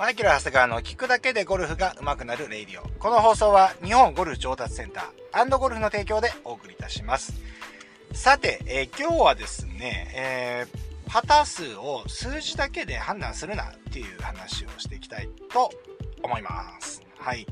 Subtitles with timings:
[0.00, 2.88] マイケル・長谷川の聞くだけでゴルフが上手くなるレイディオ。
[2.98, 7.34] この放送は日本ゴルフ上達センターゴルフの提供でお送りいたします。
[8.14, 15.70] さて、えー、今日はですね、えー、パター数を数字だけで判断するなっていう話をしていきたいと
[16.22, 17.02] 思います。
[17.18, 17.46] はい。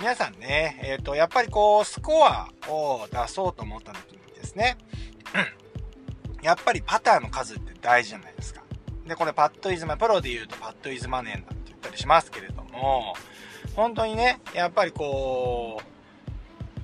[0.00, 4.76] 皆さんね、えっ、ー、と、やっぱりこう、スコアを出そうと思った時にですね、
[6.42, 8.62] やっぱりパターの数って大事じゃないですか。
[9.06, 11.55] で、これパッドイズマ、プロで言うとパッドイズマネーな
[11.96, 13.14] しますけれども、
[13.74, 15.80] 本当にね、やっぱりこ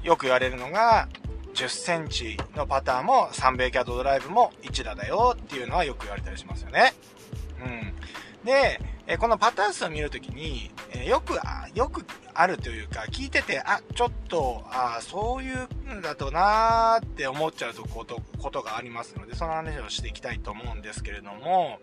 [0.04, 1.08] う、よく言われるのが、
[1.54, 6.94] 10センチのパターも3米キャットドライブも1打だよっていうのはよく言われたりしますよね。
[7.62, 8.44] うん。
[8.44, 12.04] で、えこのパターン数を見るときに、えよくあ、よく
[12.34, 21.80] あるというか、聞いてて、あ、ちょっと、あそういうのだとなーって思っちゃうこと、ことがありますので、その話をしていきたいと思うんですけれども、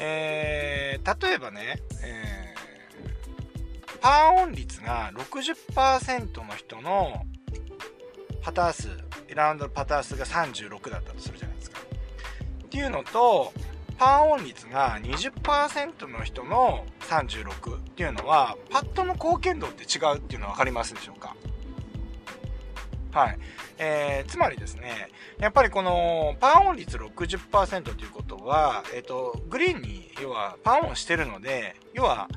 [0.00, 7.24] えー、例えばね、えー、パーオン率が60%の人の
[8.42, 8.88] パター数、
[9.34, 11.80] ラウンドのパター数が36だったとするじゃないですか。
[12.64, 13.52] っていうのと、
[13.96, 21.36] パーオン率が20%の人の36っていうのは、パッドの貢献度って違うっていうのは分かりますでしょうか？
[23.14, 23.38] はい。
[23.78, 32.28] えー、つまりですね、やっぱりこのパーオン率60%ということは、えっ、ー、と、グリーンに要はパーオンしてるので、要は、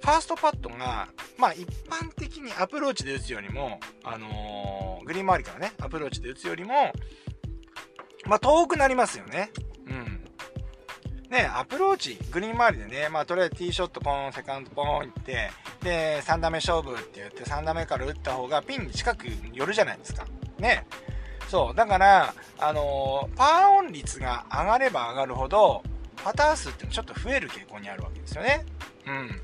[0.00, 6.92] ファーストパットが、まあ一般的にアプローチで打つよりも、あのー、グリーン周りからね、アプローチで打つよりも、
[8.26, 9.50] まあ遠くなりますよね。
[11.32, 15.50] ね、アプローチ、グリーン周りでね、まあ、とりあえずティーショットポン、セカンドポン行って、
[15.82, 20.26] で、3打目勝負って言って、3打目から打った方がピンに近く寄るじゃないですか。
[20.58, 20.84] ね。
[21.48, 21.74] そう。
[21.74, 25.82] だから、あのー、パーオン率が上がれば上がるほど、
[26.22, 28.66] パター数ってちょっと増える傾向にあるわけですよね。
[29.06, 29.40] うん。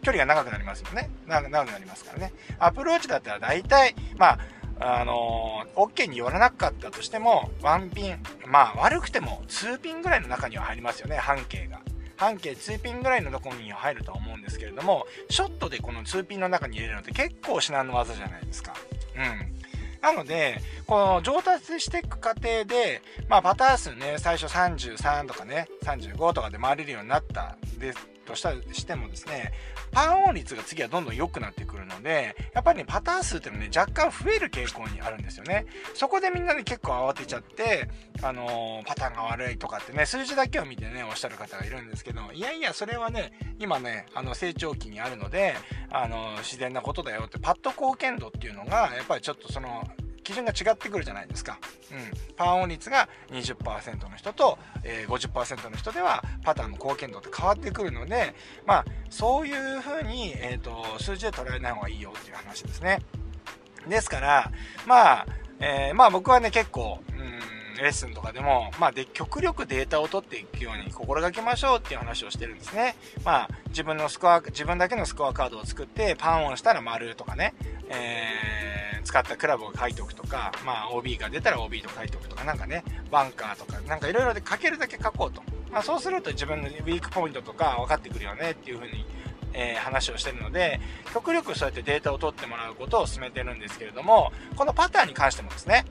[0.00, 1.10] 距離が長くなりますよね。
[1.26, 2.32] 長くなりますからね。
[2.58, 4.38] アプローチだったら大体、まあ、
[4.80, 11.80] あのー、OK に寄らなかったとしても、ワンピン、まあ悪くても2ピンぐらいの中には入りますよね、半径が。
[12.16, 18.74] 半径2ピンぐらいのところに入るとは思うんですけれども、ショットでこの2ピンの中に入れるのって結構至難の技じゃないですか。
[19.16, 19.54] うん。
[20.00, 29.52] なので、この上達していく過程で、まあパター数ね、最初33とかね、35とかで回れるようになったんですとしたしてもですね、
[29.92, 35.66] パーオン率が次はどんどん良くなってくるので、やっぱりね、パターン数っていうのはね、若干増える傾向にあるんですよね。
[35.94, 37.88] そこでみんなで結構慌てちゃって、
[38.22, 45.54] あのー、パターンが悪いとかってね、数字だけを見てね、おっしゃる方がいるんですけど、いやいや、それはね、今ね、あの、成長期にあるので、
[45.90, 49.84] あのー、自然なことだよって、パッド貢献度っていうのが、やっぱりちょっとその、
[50.24, 51.58] 基準が違ってくるじゃないですか。
[51.92, 52.34] うん。
[52.36, 58.34] パーオン率が20%の人と、えー、50%の人ではパターンの貢献度って変わってくるので、
[58.66, 63.00] まあ、そういうふうに、えっ、ー、と、数字で捉えない方がいいよっていう話ですね。
[63.88, 64.50] ですから、
[64.86, 65.26] まあ、
[65.60, 67.40] えー、まあ僕はね、結構、うん、
[67.74, 72.96] レッスンとかでも、まあで、極力データを取っていくように心がけましょうっていう話をしてるんですね。
[73.24, 77.54] まあ、自分のスコア、自分だけのスコアカードを作って、パンオンしたら丸とかね、
[77.88, 78.74] えー
[79.04, 85.42] 使ったクラブを書いておくとか、まあ OB が出たら OB と書いておくとか、なんかね、バンカーとか、なんかいろいろで書けるだけ書こうと。
[85.70, 89.04] まあそうすると自分のウィークポイントとか分かってくるよねっていう風に、
[89.54, 90.80] えー、話をしてるので、
[91.12, 95.84] 極力そうやってデータを取ってもらうことを進めてるんですけれども、このパターンに関してもですね、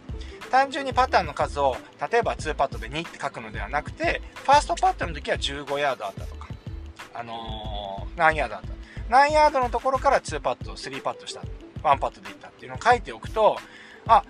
[0.52, 1.76] 単純にパターンの数を、
[2.12, 6.48] 例えば2パットで2って書くのではなくて、ファーストパットの時は15ヤードあったとか、
[7.14, 8.68] あのー、何ヤードあった。
[9.10, 11.42] 何ヤードのところから2パット、3パットした。
[11.82, 13.58] ワンパットでいったっていうのを書いておくと、
[14.08, 14.24] あ、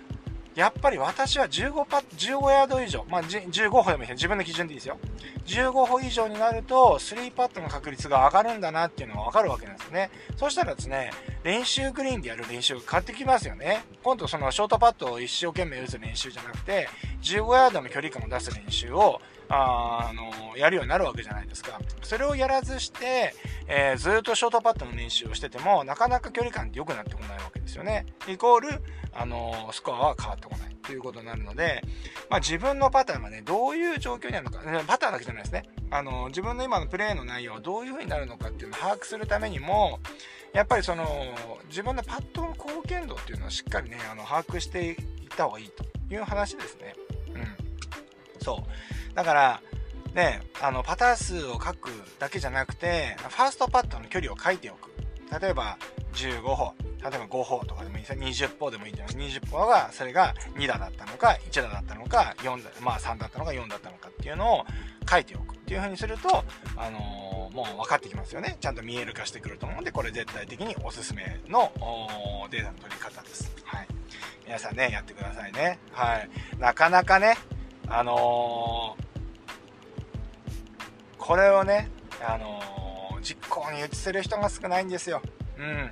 [0.54, 4.98] やっぱり私は15パ15ヤード以上、まあ、15歩でもいい自分の基準でいいですよ。
[5.46, 10.10] 15歩以上になると、3パットの確率が上がるんだなっていうのがわかるわけなんですよね。
[10.36, 11.10] そしたらですね、
[11.42, 13.84] 練習グリーンでやる練習が変わってきますよね。
[14.04, 16.88] 今度そのショートパットを一生懸命打つ練習じゃなくて、
[17.22, 21.80] 15ヤードの距離感を出す練習を、あの、やるようになるわけじゃないですか。
[22.02, 23.34] それをやらずして、
[23.66, 28.06] えー、ずっとショートパットの練習をしてても、なかなか距離感って良くなってこないわけですよね。
[28.28, 28.82] イコール、
[29.12, 31.82] あのスコアは変わってこないということになるので、
[32.28, 35.64] まあ、自分のパターンがね、どういう状況にあるのか、パターンだけじゃないですね。
[35.90, 40.00] あの自分の今のプレーの内容はどういう風になるのかっていうのを把握するためにも、
[40.52, 41.06] やっぱりその、
[41.68, 44.96] 自分のパットの貢献度っていうのをしっかりね、あの把握していっ
[45.36, 46.94] た方がいいという話ですね。
[47.34, 47.63] うん。
[48.44, 49.14] そう。
[49.14, 49.62] だから、
[50.14, 54.90] ね、あの、パター数を書くだけじゃなくて、ファーストパットの距離を書いておく。
[55.40, 55.78] 例えば、
[56.12, 58.18] 15歩、例えば5歩とかでもいいですよ。
[58.18, 64.64] 20歩でもいいんじゃない20歩が、それが2打だったのか、1打だったのか、4打、まあ3だったのか4だったのかっていうのを
[65.10, 66.44] 書いておくっていう風にすると、
[66.76, 66.98] あの
[67.52, 68.56] もう分かってきますよね。
[68.60, 71.72] ちゃんと見える化してくると思うんで、これ絶対的におすすめの
[72.50, 73.52] データの取り方です。
[73.64, 73.88] はい。
[74.46, 75.78] 皆さんね、やってくださいね。
[75.92, 76.28] はい。
[76.58, 77.36] なかなかね、
[77.88, 79.04] あのー、
[81.18, 81.90] これをね、
[82.26, 85.22] あのー、実行に移せる人が少ないんですよ。
[85.58, 85.90] うん。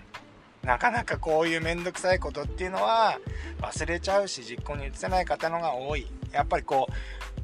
[0.62, 3.18] なかなかこういうめんどくさいことっていうのは
[3.60, 6.06] 忘れちゃうし実行に移せない方のが多い。
[6.32, 6.92] やっぱりこう、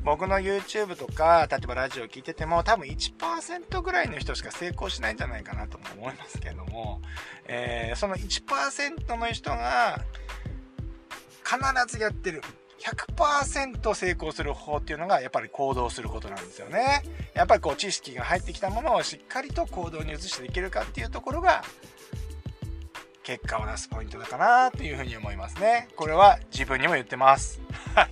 [0.05, 7.03] 僕の YouTube とか、例えばラジオ聞いてても、多分1%ぐらいの人しか成功しないんじゃないかなとも思いますけども、
[7.47, 10.01] えー、その1%の人が、
[11.45, 12.43] 必ずやってる。
[12.79, 17.03] 100%成功する方法っていうのがやっぱり行動することなんですよね。
[17.35, 21.63] やっぱりこう知識が入ってきたものをしっかりと行動に移してできるかっていうところが
[23.23, 25.89] 結果を出すポイントだかなというふうに思いますね。
[25.97, 27.61] これは自分にも言ってます。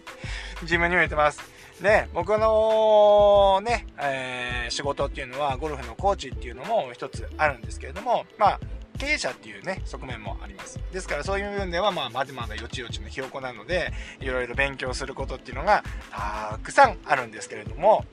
[0.63, 1.41] 自分にも言ってます。
[1.81, 8.61] で、僕のね、えー、仕事っていうのはゴルフのコーチっていうのも一つあるんですけれども、まあ、
[8.97, 10.79] 経営者っていうね、側面もあります。
[10.93, 18.05] ですからそういう部分では、まあ、まだまだよちよちのひよこなので、いろいろ勉強することっていうのがたくさんあるんですけれども、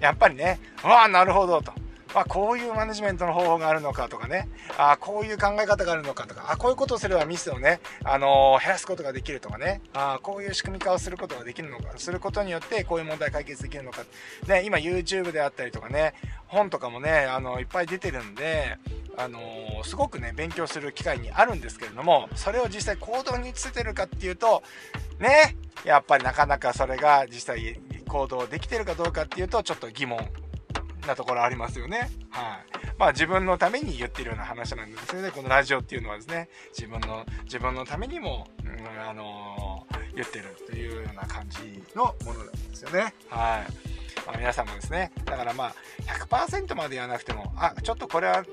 [0.00, 1.72] やっぱりね、ああ、なるほどと。
[2.14, 4.48] あ、こういうマネジメントの方法があるのかとかね、
[4.78, 14.04] あこういう考え方があるのかとか、あこういうことをすればミスをね、あのー、減らすことができるとかね、あこういう仕組み化をすることができるのか、することによってこういう問題解決できるのか。
[14.46, 16.14] ね、今 YouTube であったりとかね、
[16.46, 18.78] 本とかもね、あのいっぱい出てるんで、
[19.16, 24.62] あのー、すごくね、勉強する機会にあるんですけれども、それを実際行動に移せてるかっていうと、
[25.18, 30.18] ね、やっぱりなかなかそれが実際行動できてるかどうかっていうと、ちょっと疑問
[31.06, 32.10] なところありますよね。
[32.30, 32.74] はい。
[32.98, 35.30] まあ自分のために言ってるような話なんですよね。
[35.30, 43.14] このラジオっていうのはですね、自分の、自分のためにも、うん、あのー、言ってるというような感じのものなんですよね。
[43.28, 43.94] はい。
[44.26, 45.74] まあ、皆さんもですね、だからまあ
[46.26, 48.44] 100%まで言わなくても、あ、ちょっとこれは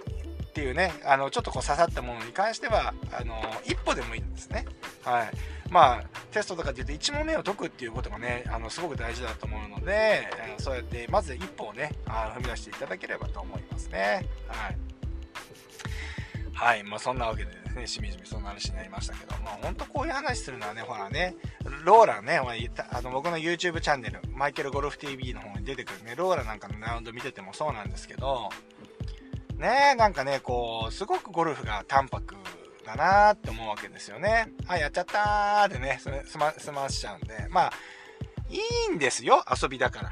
[0.51, 4.65] っていうね、あの、ちょっとこう刺さったものに関しては、あの、一歩でもいいんですね。
[5.01, 5.31] はい。
[5.69, 6.03] まあ、
[6.33, 14.27] テストとかで言うと1問目を解くっていうことがね、あの、すごく大事だと思うので、えそうやってまず一歩をね、あ踏み出していただければと思いますね。
[14.49, 14.77] はい。
[16.53, 16.83] はい。
[16.83, 21.35] まあ、そんなわけでですね、しみじみそんな話になりましたけど、まあ、ほんとこういう話するのはね、ほらね、
[21.85, 22.41] ローラね、
[22.91, 28.49] あの僕の YouTube チャンネル、マイケルゴルフ TV の方に出てくるね、ローラなんかのラウンド見ててもそうなんですけど、
[29.61, 32.35] ねなんかね、こう、すごくゴルフが淡白
[32.85, 34.51] だなーって思うわけですよね。
[34.67, 37.73] あ、やっちゃったーでね、済ま、済ましちゃうんで、まあ、
[38.49, 38.57] い
[38.91, 40.11] いんですよ、遊びだから。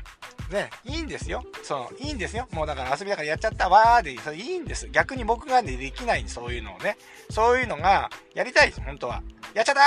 [0.49, 1.43] ね、いいんですよ。
[1.63, 2.47] そう、いいんですよ。
[2.51, 4.87] もうだから遊びだからやっちゃったわーで、それいいんです。
[4.89, 6.97] 逆に僕がね、できないそういうのをね。
[7.29, 9.21] そういうのが、やりたいです、本当は。
[9.53, 9.81] やっちゃった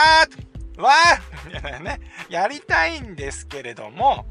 [0.76, 2.00] ーわーね。
[2.28, 4.26] やりたいんですけれども、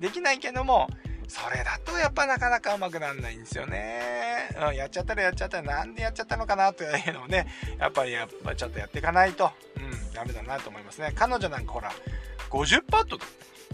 [0.00, 0.88] できないけども、
[1.28, 4.50] それだとやっぱなかなかうまくなんないんですよね。
[4.68, 7.46] うん、やっちゃったらやっちゃったらなんでやっちゃったのかなというのをね、
[7.78, 11.12] やっぱりやっぱちょっとやっていかないと、うん、ダメだなと思いますね。
[11.14, 11.92] 彼女なんかほら、
[12.50, 13.26] 50パットと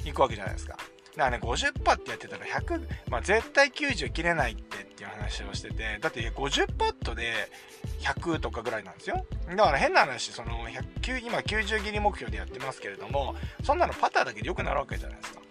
[0.05, 0.77] 行くわけじゃないですか。
[1.17, 7.51] だからね、50パットやってたら100、まあ絶対90切れないってっていう話をしてて、だって50パットで
[8.01, 9.27] 100とかぐらいなんですよ。
[9.51, 15.42] だから変な話、その100、今90切り目標でやってますけれども、そんなのパターだけで良くなるわけじゃないですか。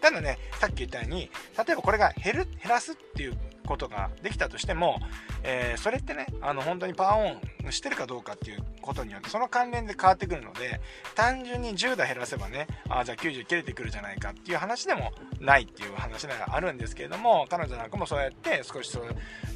[0.00, 5.00] ただね、さっき言ったように、例えばこれが減る、減らすっていうことができたとしても、
[5.42, 10.80] えー、それってね、あの、本当にパワーオンしてるかどうかっていうことによって、その関連で変わってくるので、
[11.14, 19.04] 単純に10打減らせばね、あじゃあ90切れてくるじゃないかっていう話でもないっていう話があるんですけれども、彼女なんかもそうやって少しそう、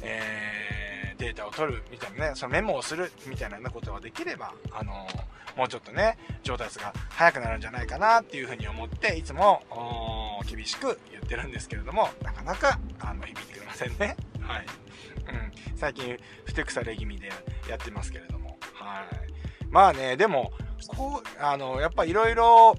[0.01, 9.63] えー、データを取るみたいなね、そのメモをするみたいなことができれば、あのーもうちょっとね、上達が早くなるんじゃないかなっていうふうに思って、いつも
[10.43, 14.15] 厳しく言ってるんですけれども、なかなかあの響いてくれませんね。
[14.41, 14.65] はい。
[15.27, 15.77] うん。
[15.77, 17.31] 最近、ふてくされ気味で
[17.69, 18.57] やってますけれども。
[18.73, 19.65] はい。
[19.69, 20.51] まあね、でも、
[20.87, 22.75] こう、あの、やっぱいろいろ、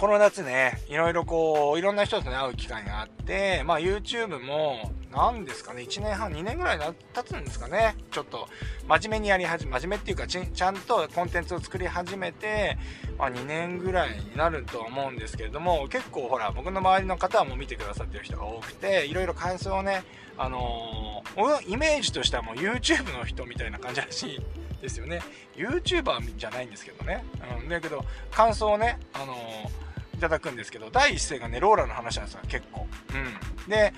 [0.00, 7.96] この夏ね、いろいろこう、いろんな人とね、会う機会があって、まあ YouTube も、何ですかね、1年半、2年ぐらい経つんですかね。
[8.10, 8.48] ちょっと、
[8.88, 12.78] 真面目にやり始め、真面目っていうかち、ちゃんとコンテンツを作り始めて、
[13.18, 20.02] まあ、2年ぐらいになるとは思うんですけれども、結構ほら、僕の周りの方はもう見てくださってる人が多くて、いろいろ感想をね、
[20.38, 24.40] あのー、イメージとしてはもう YouTube の人みたいな感じらしい
[24.80, 25.20] ですよね。
[25.56, 27.22] YouTuber じゃないんですけどね。
[27.60, 29.89] うん、だけど、感想をね、あのー、
[30.20, 32.86] いただくんですけど、第一声がね、ローラの話なんですよ、結構。
[33.14, 33.70] うん。
[33.70, 33.94] で、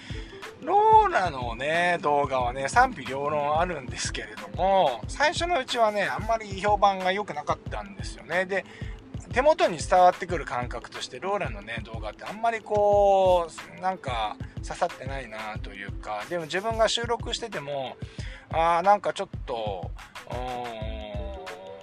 [0.63, 8.47] ローラのね、動画はね、賛否両論あるんですけれども、最初のうちはね、あんまり評判が良くなかったんですよね。
[8.47, 8.65] で、
[9.33, 13.49] 手元に伝わってくる感覚としてローラのね動画ってあんまりこ
[13.79, 17.97] うなんか刺さってないなというかでも自分が収録してても
[18.51, 19.91] あーなんかちょっと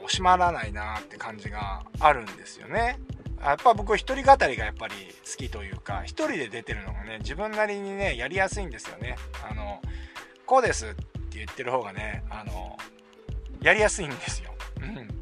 [0.06, 3.00] 閉まらないなって感じがあるんですよね。
[3.42, 4.94] やっぱ僕一人語りがやっぱり
[5.26, 9.16] 好きというか一人で出てるのがね自分なりにねやりやすいんですよね。
[9.50, 9.82] あの
[10.46, 11.04] こうですって
[11.38, 12.78] 言ってる方がねあの
[13.62, 14.54] やりやすいんですよ。
[14.82, 15.20] うん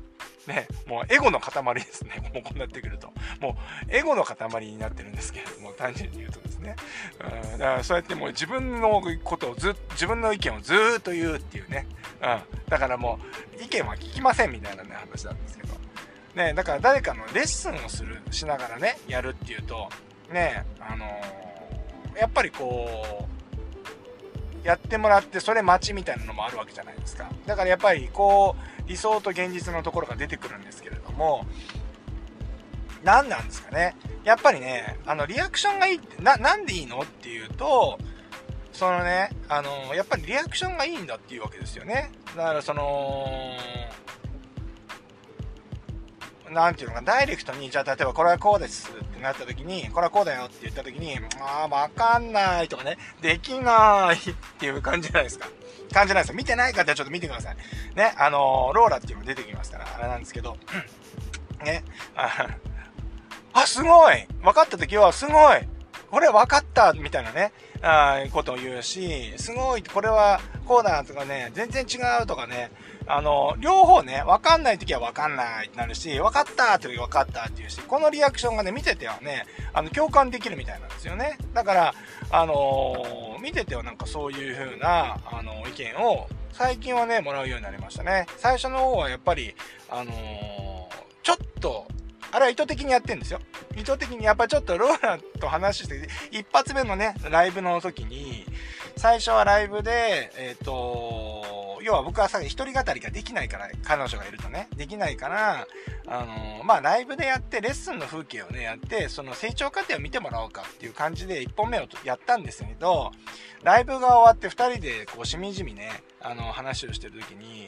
[0.47, 2.15] ね、もうエゴの塊ですね。
[2.33, 3.11] もうこうなってくると。
[3.41, 3.53] もう
[3.89, 6.75] エゴの塊になってるんですけれども、単純に言うとですね。
[7.19, 11.85] うん、だからそうやってもう自分のことをず自分の意見をずっと言うっていうね。
[12.21, 12.41] うん。
[12.69, 13.19] だからも
[13.59, 15.75] う意見は聞きませんみたいなね、話なんですけど。
[16.37, 19.89] ね、だから誰かのレッスンをする、しながらね、やるっていうと、
[20.31, 23.27] ね、あのー、やっぱりこ
[24.63, 27.29] う、やってもらってそれ待ちみたいなのもあるわけじゃないですか。
[27.45, 31.45] だからやっぱりこう、理想と現実のところが出てくるんですけれども、
[33.03, 33.95] 何なんですかね。
[34.23, 37.97] やっぱりね、あの、リアクションがいいって、な、なんでいいのっていうと、
[38.73, 42.11] そのね、あの、やっぱりリアクションがいいんだっていうわけですよね。
[42.35, 43.25] だからその、
[46.51, 55.47] なんていうのか、ダイレクトに、じゃあ例えばこれはこうですってなった時に、これはこうだよって言った時に、ああ、わかんないとかね、できないっていう感じじゃないですか。
[55.93, 56.35] 感じないですよ。
[56.35, 57.55] 見てない方はちょっと見てください。
[57.95, 60.57] ね、あのー、ローラっていうの出てきますから、あれなんですけど、
[61.63, 61.83] ね、
[62.15, 62.47] あ、
[63.53, 65.67] あすごい分かった時は、すごい
[66.09, 67.51] これ分かったみたいなね、
[67.81, 72.71] あことを言うし、すごいこれはこうだとかね、全然違うとかね、
[73.07, 81.37] あの、両方ね、わかんない時はわかんないってなるし、わかったって時わかったって言うし、このリアクションがね、見ててはね、あの、共感できるみたいなんですよね。
[81.53, 81.93] だから、
[82.31, 88.25] あのー、見ててはなんかそういう風な、あの、意見を、最近はね、もらうようになりましたね。
[88.37, 89.55] 最初の方はやっぱり、
[89.89, 90.87] あのー、
[91.23, 91.87] ちょっと、
[92.37, 93.39] あれは意図的にやってんですよ。
[93.75, 98.45] 意図的にやっぱちょっとローラと話して、一発目のね、ライブの時に、
[98.95, 105.67] 最初はライブで、えっ、ー、と、要は僕はさ、一人語りができないから、彼女がいるとね、できないから、
[106.05, 113.13] あのまあ、ライブでやって、レッスンの風景をね、やって、その成長過程を見てもらおうかっていう感じで1本目をやったんですけど、
[113.63, 117.67] ライブが終わって2人でこう、しみじみね、あの、話をしてる時に、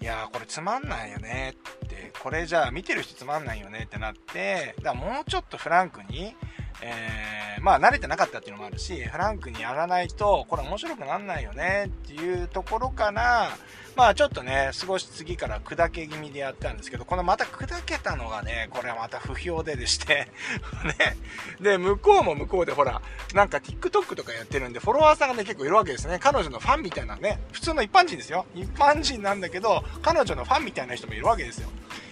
[0.00, 1.54] いやーこれつまんないよね。
[1.84, 6.36] って、これじゃあ見てる人つまんないよねってなって、だからもうちょっとフランクに、
[6.80, 13.50] えー、まあ慣れてなかったっていうのもあるし、フランクにやらないと、これ面白くなんないよねっていうところから、
[13.96, 20.28] まあちょっとね、少し次から砕け気味でやったんですけど、このまた砕けたのがね、これはまた不評ででして
[20.98, 21.16] ね。
[21.60, 23.02] で、向こうも向こうでほら、
[23.34, 26.20] なんか TikTok とかやってるんで、フォロワーさんがね、結構いるわけですね。
[26.20, 28.46] 彼女のファンみたいなね、普通の一般人ですよ。
[28.54, 31.68] 一般人なんだけど、彼女のファンみたいな人もいるわけですよ。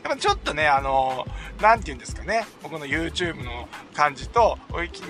[0.07, 1.27] やっぱちょっとね、あの
[1.61, 4.57] なんて言うんですかね、僕の YouTube の感じと、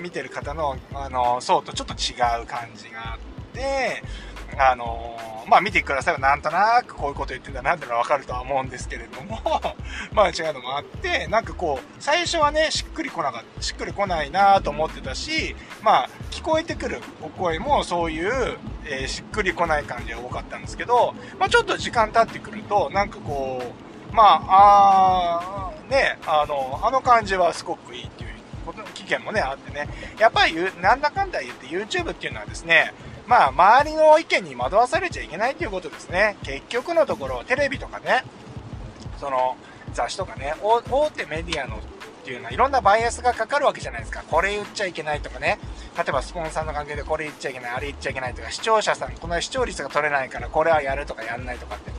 [0.00, 3.19] 見てる方の、あの層とちょっと違う感じがあっ
[3.53, 4.03] て、
[4.59, 9.38] あのー、まあ見てくださいばなんとなくこういうこと言ってんだなってのはわかるとは思うんですけれども
[10.15, 23.86] まあ違うのもあって、なんかこう、最初はね、しっくりこなかった、しっくりこないなと思ってたし、まあ聞こえてくるお声もそういう、えー、しっくりこない感じが多かったんですけど、まあちょっと時間経ってくると、なんかこう、
[24.16, 28.30] まあ、あね、あの、あの感じはすごくいいっていう
[28.64, 32.94] こと危険もね、あってね、やっぱりなんだかんだ言って YouTube っていうのはですね、
[33.26, 36.38] まあ、周りの意見に惑わされちゃいけないということですね。
[36.44, 38.25] 結局のところ、テレビとかね、
[39.20, 39.56] その、
[39.92, 40.80] 雑誌とかね、大
[41.11, 41.78] 手メディアのっ
[42.25, 44.25] ていうのはいろんなバイアスがかかるわけじゃないですか。
[44.30, 45.58] これ言っちゃいけないとかね。
[45.96, 51.90] 例えばスポンサーの関係でこれ言っちゃいけない、あれ言っちゃいけないとか、視聴者さん、この視聴率が取れないからこれはやるとかやんないとかって。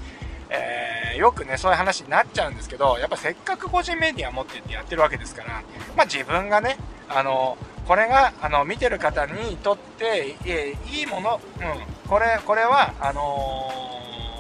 [0.50, 5.64] え、よくね、そういう話になっちゃうんですけど、やっぱせっかく個人メディア持ってってやってるわけですから、
[5.96, 6.78] まあ自分がね、
[7.10, 7.58] あの、
[7.88, 13.72] これが、あの、見てる方にとって、えいいもの、うん、これ、これは、あの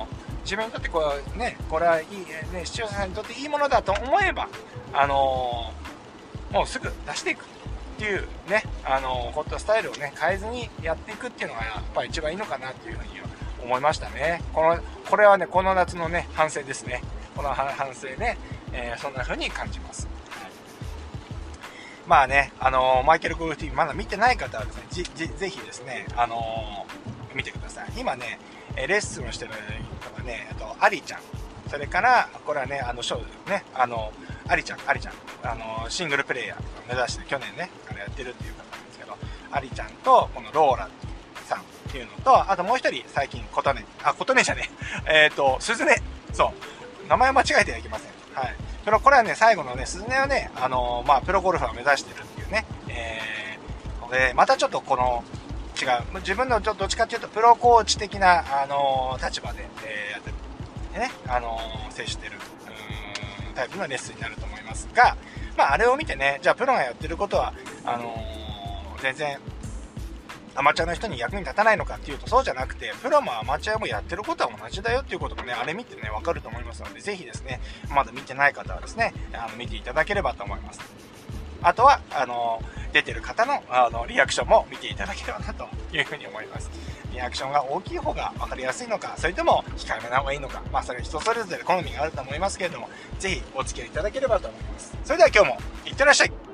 [0.01, 4.50] ー、自分にとってこう、ね、これはいい、ね、視聴者さんにとっていいものだと思えば、
[4.93, 13.17] あのー、もうすぐ出していくっていうね、あの、ホットスタイルをね、変えずにやっていくっていうのが、やっぱり一番いいのかなっていうふうに
[13.67, 14.41] 思いましたね。
[14.53, 17.01] この、これはね、この夏のね、反省ですね。
[17.36, 18.38] この反省で、
[18.71, 20.07] えそんな風に感じます。
[22.07, 27.88] まあね、あのー、マイケル・ゴルフ TV まだ見てない方はですね、ぜぜひですね、あのー、見てください。
[27.97, 28.39] 今ね、
[28.77, 31.19] レッスンをしてるのがね、あと、アリちゃん。
[31.69, 34.13] それから、これはね、あの、ショーね、あの、
[34.47, 39.17] アリちゃん、アリちゃん、あの、シングルプレイヤーを目指して去年ね、あれやってるっていう方なんですけど、
[39.51, 41.07] アリちゃんと、このローラさん
[41.88, 44.70] っていうのと、あともう一人、最近、琴音、あ、琴音じゃね
[45.08, 45.89] え、 えっ、ー、と、鈴音。
[46.34, 46.53] そ
[47.06, 47.08] う。
[47.08, 48.12] 名前間違えてはいけません。
[48.34, 48.56] はい。
[48.84, 55.24] プロ、これはね、最後のね、鈴音はね、あのー、まあ、プロゴルファーを目指してるっていうね、えー、で、またちょっとこの、
[55.79, 56.20] 違う。
[56.20, 60.36] 自分のどっちかっていうと、プロコーチ的な、あのー、立場で、えー、やってる。
[61.00, 61.60] ね、あの、
[61.91, 62.34] 接してる、
[63.48, 65.15] うん、タイプのレッスンになると思いますが、
[65.56, 67.53] まあ、あれを見てね、じゃあプロがやってることは、
[67.86, 68.15] あの、
[69.01, 69.39] 全然、
[70.58, 77.62] アマチュアの人に役に立たないのかっていうとそうじゃなくて、プロもアマチュアもやってることは同じだよっていうこともね、あれ見てね、わかると思いますので、ぜひですね、
[77.94, 80.80] まだ見てない方はですね、あの見ていただければと思います。
[81.62, 82.60] あとは、あの、
[82.92, 86.72] 出てる方の、あの、リアクションも見ていただければなというふうに思います。
[87.12, 94.98] リアクションが大きい方が分かりやすいのか、それとも控えめな方がいいのか、まあそれは人それぞれ好みがあると思いますけれども、ぜひお付き合いいただければと思います。
[95.04, 96.47] それでは今日もいってらっしゃい